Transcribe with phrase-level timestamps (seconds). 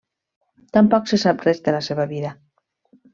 [0.77, 2.33] Tampoc se sap res de la seva vida.